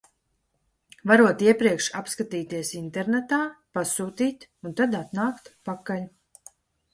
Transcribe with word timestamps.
Varot 1.09 1.43
iepriekš 1.47 1.89
apskatīties 1.99 2.71
internetā, 2.79 3.39
pasūtīt 3.79 4.49
un 4.71 4.75
tad 4.81 4.99
atnākt 5.03 5.53
pakaļ. 5.71 6.11